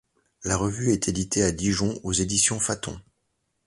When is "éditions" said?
2.11-2.59